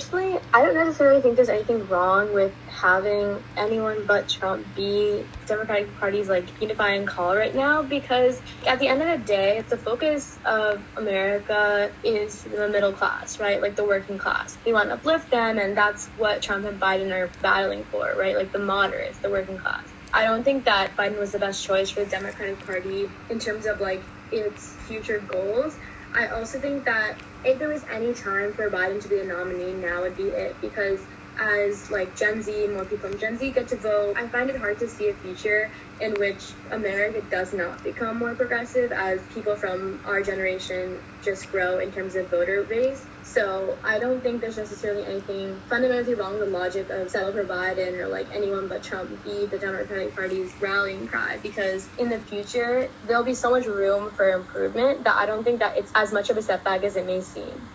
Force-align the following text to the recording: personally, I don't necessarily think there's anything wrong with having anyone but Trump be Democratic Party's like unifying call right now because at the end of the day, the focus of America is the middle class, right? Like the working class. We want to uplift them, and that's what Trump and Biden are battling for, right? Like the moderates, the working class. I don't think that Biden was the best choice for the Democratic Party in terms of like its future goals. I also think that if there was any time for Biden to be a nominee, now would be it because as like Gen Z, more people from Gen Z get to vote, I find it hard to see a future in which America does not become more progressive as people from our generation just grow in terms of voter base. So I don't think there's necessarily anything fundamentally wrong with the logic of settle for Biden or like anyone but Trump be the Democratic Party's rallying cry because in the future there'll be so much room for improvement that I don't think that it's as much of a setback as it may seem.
personally, 0.00 0.38
I 0.52 0.62
don't 0.62 0.74
necessarily 0.74 1.20
think 1.20 1.36
there's 1.36 1.50
anything 1.50 1.86
wrong 1.86 2.32
with 2.32 2.54
having 2.66 3.44
anyone 3.56 4.06
but 4.06 4.28
Trump 4.28 4.74
be 4.74 5.26
Democratic 5.46 5.94
Party's 5.98 6.28
like 6.28 6.48
unifying 6.60 7.04
call 7.04 7.36
right 7.36 7.54
now 7.54 7.82
because 7.82 8.40
at 8.66 8.78
the 8.78 8.88
end 8.88 9.02
of 9.02 9.18
the 9.18 9.24
day, 9.24 9.62
the 9.68 9.76
focus 9.76 10.38
of 10.46 10.86
America 10.96 11.92
is 12.02 12.42
the 12.44 12.68
middle 12.68 12.94
class, 12.94 13.38
right? 13.40 13.60
Like 13.60 13.76
the 13.76 13.84
working 13.84 14.16
class. 14.16 14.58
We 14.64 14.72
want 14.72 14.88
to 14.88 14.94
uplift 14.94 15.30
them, 15.30 15.58
and 15.58 15.76
that's 15.76 16.10
what 16.16 16.42
Trump 16.42 16.64
and 16.64 16.80
Biden 16.80 17.12
are 17.12 17.34
battling 17.42 17.84
for, 17.90 18.14
right? 18.18 18.36
Like 18.36 18.52
the 18.52 18.58
moderates, 18.58 19.18
the 19.20 19.30
working 19.30 19.58
class. 19.58 19.92
I 20.14 20.24
don't 20.24 20.44
think 20.44 20.64
that 20.64 20.96
Biden 20.96 21.18
was 21.18 21.32
the 21.32 21.38
best 21.38 21.64
choice 21.64 21.90
for 21.90 22.04
the 22.04 22.10
Democratic 22.10 22.64
Party 22.64 23.12
in 23.28 23.38
terms 23.38 23.66
of 23.66 23.80
like 23.80 24.08
its 24.30 24.76
future 24.86 25.20
goals. 25.20 25.76
I 26.14 26.28
also 26.28 26.58
think 26.58 26.84
that 26.86 27.16
if 27.44 27.58
there 27.58 27.68
was 27.68 27.84
any 27.90 28.14
time 28.14 28.52
for 28.52 28.70
Biden 28.70 29.00
to 29.02 29.08
be 29.08 29.20
a 29.20 29.24
nominee, 29.24 29.74
now 29.74 30.02
would 30.02 30.16
be 30.16 30.28
it 30.28 30.56
because 30.60 31.00
as 31.38 31.90
like 31.90 32.16
Gen 32.16 32.42
Z, 32.42 32.68
more 32.68 32.84
people 32.84 33.10
from 33.10 33.18
Gen 33.18 33.38
Z 33.38 33.50
get 33.50 33.68
to 33.68 33.76
vote, 33.76 34.16
I 34.16 34.26
find 34.28 34.50
it 34.50 34.56
hard 34.56 34.78
to 34.80 34.88
see 34.88 35.08
a 35.08 35.14
future 35.14 35.70
in 36.00 36.14
which 36.14 36.52
America 36.70 37.22
does 37.30 37.52
not 37.52 37.82
become 37.82 38.18
more 38.18 38.34
progressive 38.34 38.92
as 38.92 39.20
people 39.34 39.56
from 39.56 40.00
our 40.06 40.22
generation 40.22 40.98
just 41.22 41.50
grow 41.50 41.78
in 41.78 41.92
terms 41.92 42.14
of 42.14 42.28
voter 42.28 42.62
base. 42.64 43.04
So 43.22 43.78
I 43.84 43.98
don't 43.98 44.20
think 44.22 44.40
there's 44.40 44.56
necessarily 44.56 45.04
anything 45.04 45.60
fundamentally 45.68 46.14
wrong 46.14 46.38
with 46.38 46.50
the 46.50 46.58
logic 46.58 46.90
of 46.90 47.10
settle 47.10 47.32
for 47.32 47.44
Biden 47.44 47.98
or 47.98 48.08
like 48.08 48.26
anyone 48.34 48.66
but 48.66 48.82
Trump 48.82 49.22
be 49.24 49.46
the 49.46 49.58
Democratic 49.58 50.14
Party's 50.14 50.52
rallying 50.60 51.06
cry 51.06 51.38
because 51.42 51.88
in 51.98 52.08
the 52.08 52.18
future 52.18 52.88
there'll 53.06 53.22
be 53.22 53.34
so 53.34 53.50
much 53.50 53.66
room 53.66 54.10
for 54.10 54.30
improvement 54.30 55.04
that 55.04 55.16
I 55.16 55.26
don't 55.26 55.44
think 55.44 55.60
that 55.60 55.76
it's 55.76 55.92
as 55.94 56.12
much 56.12 56.30
of 56.30 56.38
a 56.38 56.42
setback 56.42 56.82
as 56.82 56.96
it 56.96 57.06
may 57.06 57.20
seem. 57.20 57.68